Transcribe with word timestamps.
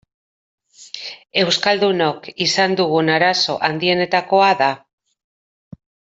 Euskaldunok 1.41 2.29
izan 2.47 2.73
dugun 2.81 3.13
arazo 3.17 3.59
handienetakoa 3.69 4.49
da. 4.65 4.71